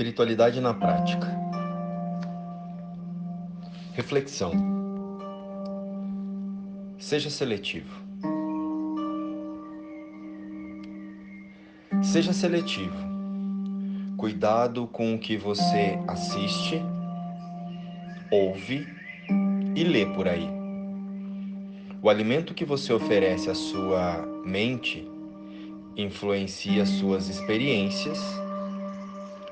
[0.00, 1.28] Espiritualidade na prática.
[3.92, 4.50] Reflexão.
[6.98, 8.00] Seja seletivo.
[12.02, 12.96] Seja seletivo.
[14.16, 16.82] Cuidado com o que você assiste,
[18.30, 18.88] ouve
[19.76, 20.48] e lê por aí.
[22.00, 25.06] O alimento que você oferece à sua mente
[25.94, 28.18] influencia suas experiências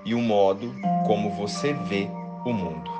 [0.09, 0.75] e o modo
[1.07, 2.09] como você vê
[2.47, 2.91] o mundo.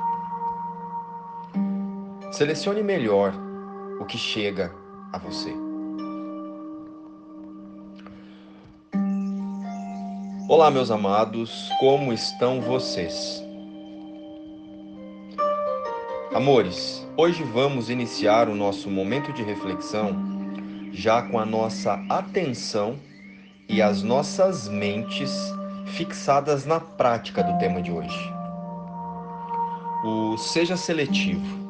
[2.31, 3.33] Selecione melhor
[3.99, 4.71] o que chega
[5.11, 5.51] a você.
[10.51, 13.43] Olá, meus amados, como estão vocês?
[16.35, 20.13] Amores, hoje vamos iniciar o nosso momento de reflexão
[20.93, 22.99] já com a nossa atenção
[23.67, 25.58] e as nossas mentes
[25.89, 28.33] fixadas na prática do tema de hoje.
[30.05, 31.69] O seja seletivo.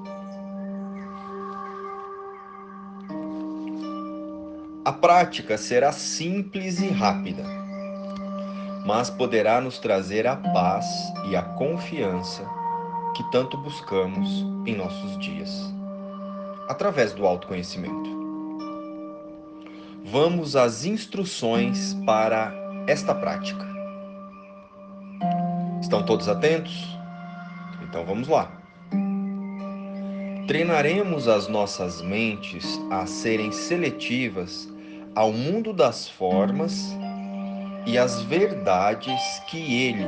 [4.85, 7.45] A prática será simples e rápida,
[8.87, 10.87] mas poderá nos trazer a paz
[11.29, 12.49] e a confiança
[13.15, 15.51] que tanto buscamos em nossos dias,
[16.69, 18.17] através do autoconhecimento.
[20.05, 22.51] Vamos às instruções para
[22.87, 23.68] esta prática.
[25.81, 26.99] Estão todos atentos?
[27.83, 28.51] Então vamos lá.
[30.47, 34.69] Treinaremos as nossas mentes a serem seletivas
[35.15, 36.97] ao mundo das formas
[37.87, 40.05] e às verdades que ele,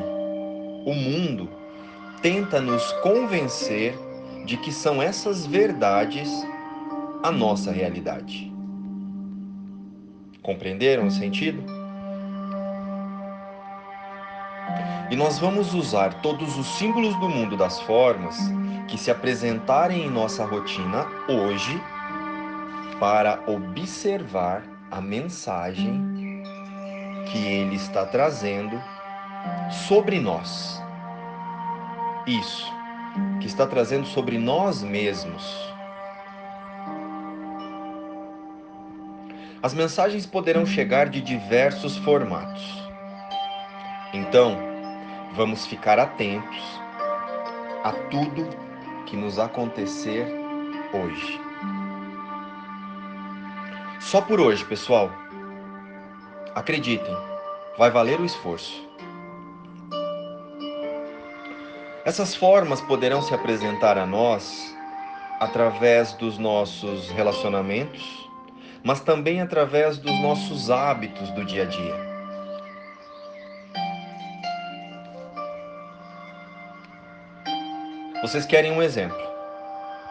[0.87, 1.49] o mundo,
[2.21, 3.95] tenta nos convencer
[4.45, 6.29] de que são essas verdades
[7.23, 8.53] a nossa realidade.
[10.43, 11.80] Compreenderam o sentido?
[15.11, 18.39] E nós vamos usar todos os símbolos do mundo das formas
[18.87, 21.83] que se apresentarem em nossa rotina hoje
[23.01, 26.45] para observar a mensagem
[27.27, 28.81] que ele está trazendo
[29.89, 30.81] sobre nós.
[32.25, 32.73] Isso,
[33.41, 35.73] que está trazendo sobre nós mesmos.
[39.61, 42.89] As mensagens poderão chegar de diversos formatos.
[44.13, 44.70] Então,
[45.35, 46.81] vamos ficar atentos
[47.85, 48.49] a tudo
[49.07, 50.27] que nos acontecer
[50.93, 51.41] hoje.
[54.01, 55.11] Só por hoje, pessoal.
[56.55, 57.17] Acreditem,
[57.79, 58.89] vai valer o esforço.
[62.05, 64.75] Essas formas poderão se apresentar a nós
[65.39, 68.29] através dos nossos relacionamentos,
[68.83, 72.10] mas também através dos nossos hábitos do dia a dia.
[78.23, 79.17] Vocês querem um exemplo,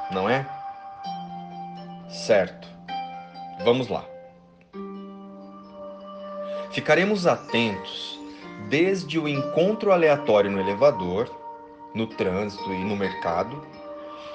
[0.10, 0.44] não é?
[2.10, 2.68] Certo.
[3.64, 4.04] Vamos lá.
[6.72, 8.20] Ficaremos atentos
[8.68, 11.30] desde o encontro aleatório no elevador,
[11.94, 13.64] no trânsito e no mercado,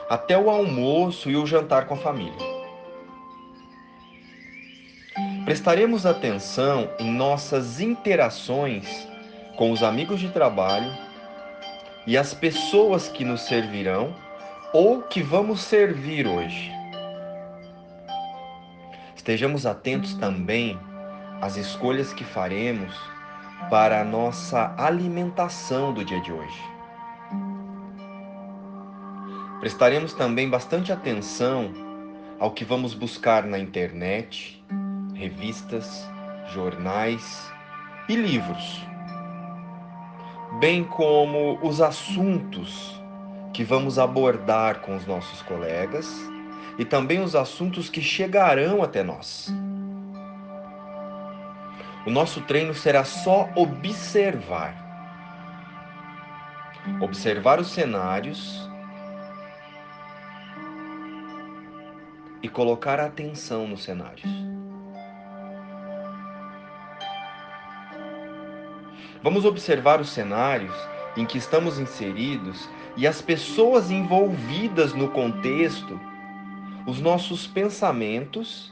[0.09, 2.55] até o almoço e o jantar com a família.
[5.45, 8.87] Prestaremos atenção em nossas interações
[9.57, 11.04] com os amigos de trabalho
[12.07, 14.15] e as pessoas que nos servirão
[14.73, 16.71] ou que vamos servir hoje.
[19.17, 20.79] Estejamos atentos também
[21.41, 22.95] às escolhas que faremos
[23.71, 26.63] para a nossa alimentação do dia de hoje.
[29.61, 31.73] Prestaremos também bastante atenção
[32.39, 34.63] ao que vamos buscar na internet,
[35.15, 36.07] revistas,
[36.53, 37.51] jornais
[38.09, 38.94] e livros
[40.61, 43.01] bem como os assuntos
[43.53, 46.09] que vamos abordar com os nossos colegas
[46.79, 49.53] e também os assuntos que chegarão até nós.
[52.07, 54.83] O nosso treino será só observar.
[57.01, 58.69] Observar os cenários
[62.43, 64.29] e colocar atenção nos cenários.
[69.25, 70.77] Vamos observar os cenários
[71.17, 75.99] em que estamos inseridos e as pessoas envolvidas no contexto,
[76.87, 78.71] os nossos pensamentos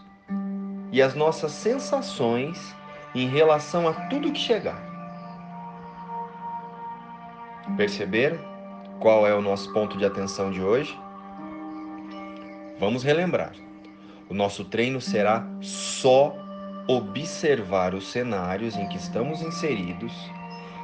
[0.93, 2.77] e as nossas sensações
[3.15, 4.79] em relação a tudo que chegar.
[7.75, 8.39] Perceberam
[9.01, 10.95] qual é o nosso ponto de atenção de hoje?
[12.79, 13.55] Vamos relembrar.
[14.29, 16.37] O nosso treino será só
[16.87, 20.13] observar os cenários em que estamos inseridos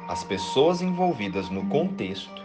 [0.09, 2.43] as pessoas envolvidas no contexto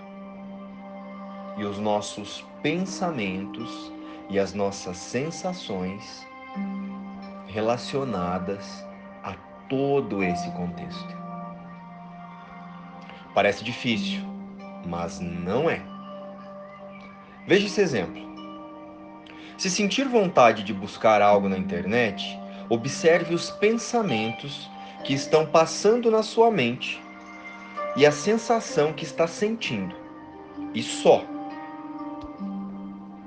[1.56, 3.90] e os nossos pensamentos
[4.28, 6.28] e as nossas sensações
[7.46, 8.84] relacionadas
[9.22, 9.32] a
[9.66, 11.16] todo esse contexto.
[13.34, 14.20] Parece difícil,
[14.86, 15.80] mas não é.
[17.46, 18.22] Veja esse exemplo.
[19.56, 22.38] Se sentir vontade de buscar algo na internet,
[22.68, 24.68] observe os pensamentos
[25.02, 27.02] que estão passando na sua mente
[27.96, 29.94] e a sensação que está sentindo.
[30.74, 31.24] E só.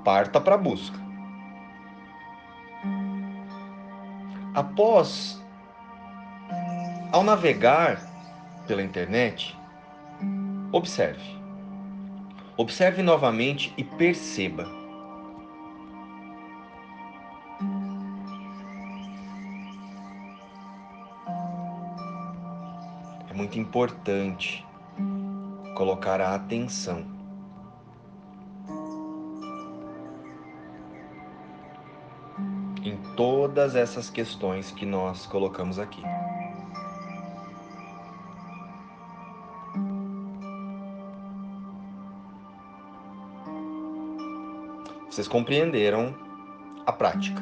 [0.04, 0.98] Parta para a busca.
[4.54, 5.40] Após,
[7.12, 8.00] ao navegar
[8.66, 9.56] pela internet,
[10.72, 11.38] observe.
[12.56, 14.77] Observe novamente e perceba.
[23.38, 24.66] Muito importante
[25.76, 27.06] colocar a atenção.
[32.82, 36.02] Em todas essas questões que nós colocamos aqui.
[45.08, 46.12] Vocês compreenderam
[46.84, 47.40] a prática,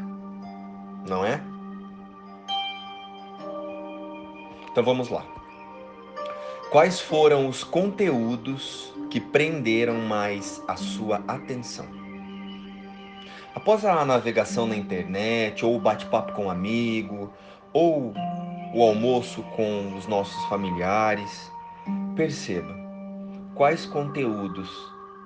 [1.09, 1.43] não é?
[4.71, 5.25] Então vamos lá.
[6.77, 11.87] Quais foram os conteúdos que prenderam mais a sua atenção?
[13.55, 17.33] Após a navegação na internet, ou o bate-papo com um amigo,
[17.73, 18.13] ou
[18.75, 21.51] o almoço com os nossos familiares,
[22.15, 22.77] perceba
[23.55, 24.69] quais conteúdos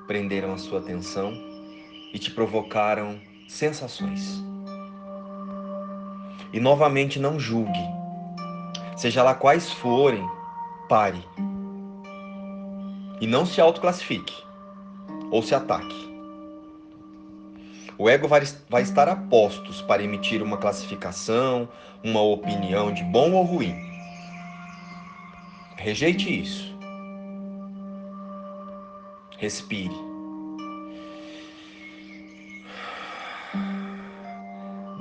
[0.06, 1.32] prenderam a sua atenção
[2.14, 4.40] e te provocaram sensações.
[6.52, 7.88] E novamente não julgue.
[8.96, 10.24] Seja lá quais forem,
[10.90, 11.24] pare.
[13.20, 14.34] E não se autoclassifique
[15.30, 16.10] ou se ataque.
[17.96, 21.68] O ego vai, vai estar a postos para emitir uma classificação,
[22.02, 23.76] uma opinião de bom ou ruim.
[25.76, 26.76] Rejeite isso.
[29.38, 30.10] Respire.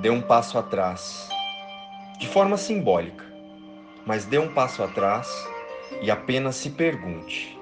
[0.00, 1.28] dê um passo atrás,
[2.18, 3.22] de forma simbólica,
[4.06, 5.28] mas dê um passo atrás
[6.02, 7.58] e apenas se pergunte: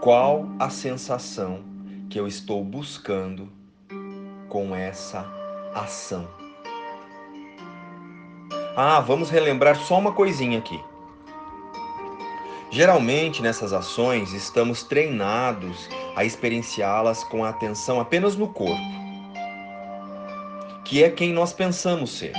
[0.00, 1.62] qual a sensação
[2.08, 3.50] que eu estou buscando
[4.48, 5.26] com essa
[5.74, 6.28] ação?
[8.76, 10.80] Ah, vamos relembrar só uma coisinha aqui.
[12.70, 19.00] Geralmente nessas ações estamos treinados a experienciá-las com a atenção apenas no corpo
[20.90, 22.32] que é quem nós pensamos ser.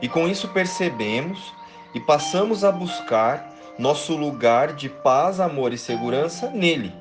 [0.00, 1.52] E com isso percebemos
[1.94, 6.92] e passamos a buscar nosso lugar de paz, amor e segurança nele,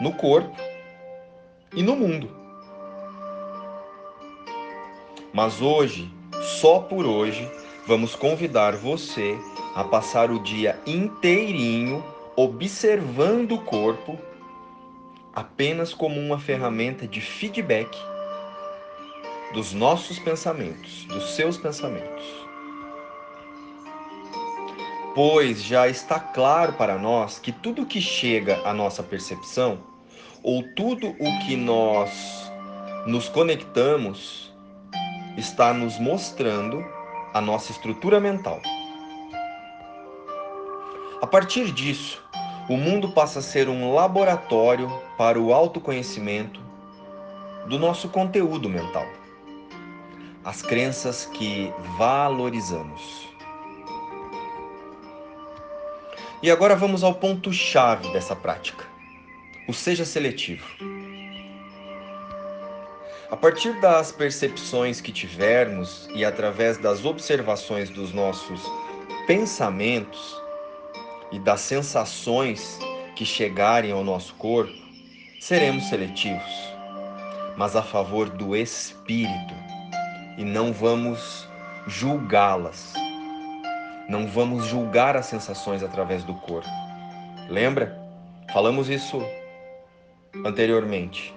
[0.00, 0.56] no corpo
[1.74, 2.30] e no mundo.
[5.32, 6.10] Mas hoje,
[6.60, 7.50] só por hoje,
[7.86, 9.38] vamos convidar você
[9.74, 14.18] a passar o dia inteirinho observando o corpo
[15.34, 17.96] apenas como uma ferramenta de feedback
[19.52, 22.47] dos nossos pensamentos, dos seus pensamentos.
[25.20, 29.80] Pois já está claro para nós que tudo que chega à nossa percepção,
[30.44, 32.48] ou tudo o que nós
[33.04, 34.54] nos conectamos,
[35.36, 36.84] está nos mostrando
[37.34, 38.62] a nossa estrutura mental.
[41.20, 42.22] A partir disso,
[42.68, 46.60] o mundo passa a ser um laboratório para o autoconhecimento
[47.68, 49.08] do nosso conteúdo mental
[50.44, 53.28] as crenças que valorizamos.
[56.40, 58.84] E agora vamos ao ponto-chave dessa prática:
[59.66, 60.64] o seja seletivo.
[63.30, 68.62] A partir das percepções que tivermos e através das observações dos nossos
[69.26, 70.40] pensamentos
[71.32, 72.78] e das sensações
[73.16, 74.72] que chegarem ao nosso corpo,
[75.40, 76.72] seremos seletivos,
[77.56, 79.54] mas a favor do espírito
[80.38, 81.46] e não vamos
[81.86, 82.94] julgá-las.
[84.08, 86.68] Não vamos julgar as sensações através do corpo.
[87.48, 87.98] Lembra?
[88.52, 89.22] Falamos isso
[90.44, 91.34] anteriormente.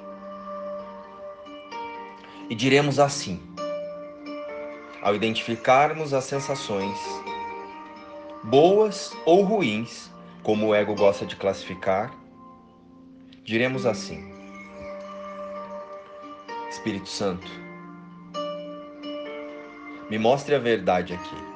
[2.50, 3.42] E diremos assim:
[5.02, 6.98] ao identificarmos as sensações,
[8.44, 10.10] boas ou ruins,
[10.44, 12.14] como o ego gosta de classificar,
[13.44, 14.32] diremos assim:
[16.70, 17.52] Espírito Santo,
[20.10, 21.51] me mostre a verdade aqui.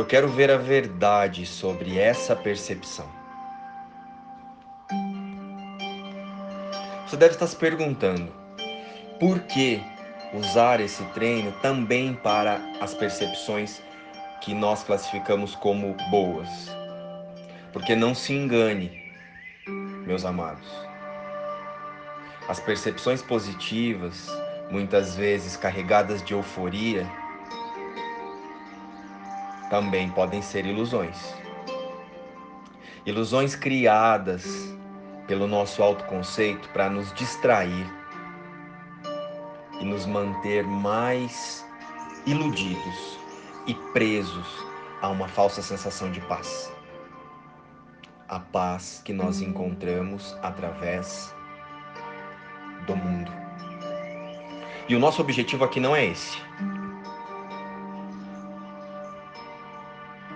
[0.00, 3.06] Eu quero ver a verdade sobre essa percepção.
[7.06, 8.32] Você deve estar se perguntando:
[9.20, 9.78] por que
[10.32, 13.82] usar esse treino também para as percepções
[14.40, 16.48] que nós classificamos como boas?
[17.70, 18.90] Porque não se engane,
[20.06, 20.66] meus amados.
[22.48, 24.28] As percepções positivas,
[24.70, 27.06] muitas vezes carregadas de euforia,
[29.70, 31.34] também podem ser ilusões.
[33.06, 34.44] Ilusões criadas
[35.26, 37.86] pelo nosso autoconceito para nos distrair
[39.80, 41.64] e nos manter mais
[42.26, 43.18] iludidos
[43.66, 44.66] e presos
[45.00, 46.70] a uma falsa sensação de paz.
[48.28, 51.34] A paz que nós encontramos através
[52.86, 53.32] do mundo.
[54.88, 56.38] E o nosso objetivo aqui não é esse.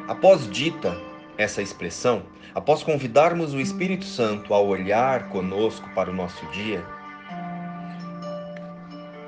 [0.09, 0.97] Após dita
[1.37, 2.23] essa expressão,
[2.55, 6.85] após convidarmos o Espírito Santo a olhar conosco para o nosso dia,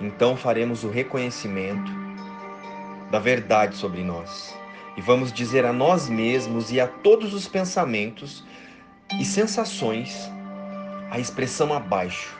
[0.00, 1.90] então faremos o reconhecimento
[3.10, 4.56] da verdade sobre nós
[4.96, 8.44] e vamos dizer a nós mesmos e a todos os pensamentos
[9.18, 10.30] e sensações
[11.10, 12.36] a expressão abaixo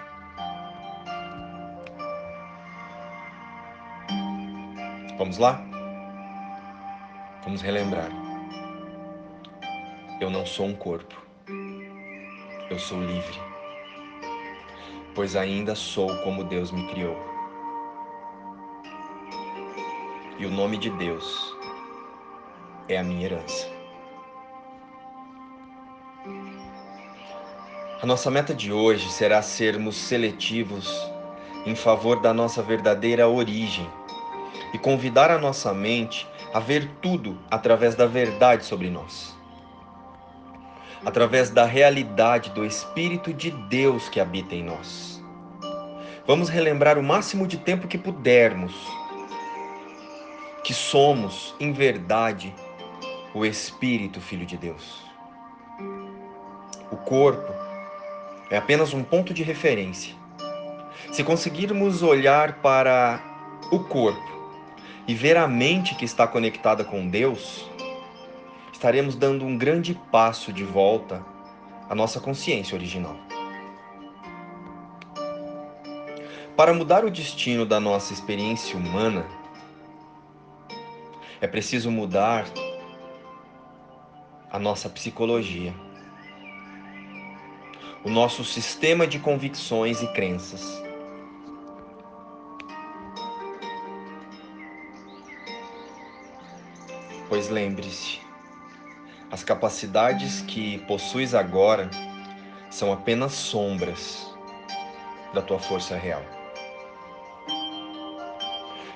[5.19, 5.65] Vamos lá?
[7.43, 8.26] Vamos relembrar.
[10.19, 11.15] Eu não sou um corpo.
[12.71, 13.39] Eu sou livre.
[15.15, 17.15] Pois ainda sou como Deus me criou.
[20.39, 21.55] E o nome de Deus
[22.89, 23.69] é a minha herança.
[28.01, 30.91] A nossa meta de hoje será sermos seletivos
[31.67, 33.87] em favor da nossa verdadeira origem
[34.73, 39.36] e convidar a nossa mente a ver tudo através da verdade sobre nós.
[41.07, 45.23] Através da realidade do Espírito de Deus que habita em nós.
[46.27, 48.75] Vamos relembrar o máximo de tempo que pudermos
[50.65, 52.53] que somos, em verdade,
[53.33, 55.01] o Espírito Filho de Deus.
[56.91, 57.55] O corpo
[58.51, 60.13] é apenas um ponto de referência.
[61.13, 63.23] Se conseguirmos olhar para
[63.71, 64.53] o corpo
[65.07, 67.71] e ver a mente que está conectada com Deus,
[68.77, 71.25] estaremos dando um grande passo de volta
[71.89, 73.17] à nossa consciência original.
[76.55, 79.27] Para mudar o destino da nossa experiência humana,
[81.41, 82.45] é preciso mudar
[84.51, 85.75] a nossa psicologia,
[88.05, 90.83] o nosso sistema de convicções e crenças.
[97.31, 98.26] Pois lembre-se,
[99.31, 101.91] as capacidades que possuis agora
[102.71, 104.33] são apenas sombras
[105.35, 106.23] da tua força real.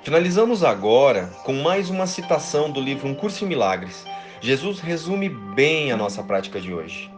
[0.03, 4.05] Finalizamos agora com mais uma citação do livro Um Curso em Milagres.
[4.41, 7.11] Jesus resume bem a nossa prática de hoje.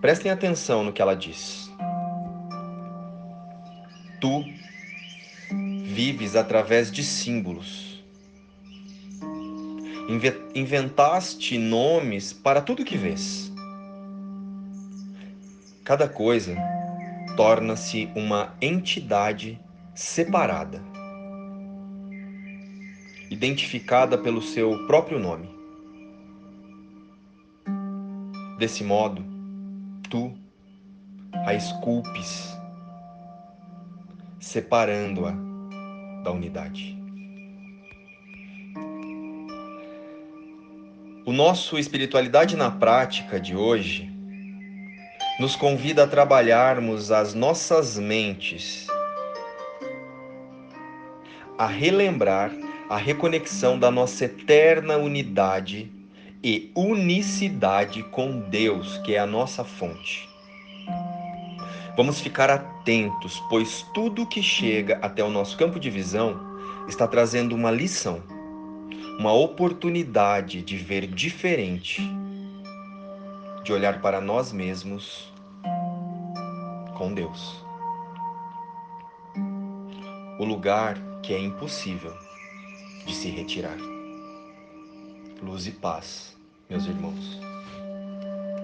[0.00, 1.70] Prestem atenção no que ela diz.
[4.20, 4.44] Tu
[5.82, 7.91] vives através de símbolos
[10.54, 13.52] inventaste nomes para tudo que vês.
[15.84, 16.56] Cada coisa
[17.36, 19.58] torna-se uma entidade
[19.94, 20.80] separada,
[23.30, 25.48] identificada pelo seu próprio nome.
[28.58, 29.24] Desse modo,
[30.08, 30.32] tu
[31.44, 32.56] a esculpes,
[34.38, 35.32] separando-a
[36.22, 37.01] da unidade.
[41.24, 44.10] O nosso Espiritualidade na Prática de hoje
[45.38, 48.88] nos convida a trabalharmos as nossas mentes,
[51.56, 52.50] a relembrar
[52.90, 55.92] a reconexão da nossa eterna unidade
[56.42, 60.28] e unicidade com Deus, que é a nossa fonte.
[61.96, 66.36] Vamos ficar atentos, pois tudo que chega até o nosso campo de visão
[66.88, 68.41] está trazendo uma lição
[69.18, 72.02] uma oportunidade de ver diferente,
[73.64, 75.32] de olhar para nós mesmos
[76.96, 77.64] com Deus.
[80.38, 82.12] O lugar que é impossível
[83.06, 83.76] de se retirar.
[85.42, 86.36] Luz e paz,
[86.68, 87.40] meus irmãos.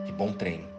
[0.09, 0.78] E bom treino.